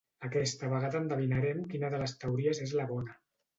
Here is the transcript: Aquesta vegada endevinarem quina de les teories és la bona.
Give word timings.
Aquesta 0.27 0.69
vegada 0.71 1.01
endevinarem 1.01 1.61
quina 1.75 1.93
de 1.97 2.01
les 2.07 2.17
teories 2.25 2.65
és 2.69 2.77
la 2.83 2.91
bona. 2.97 3.19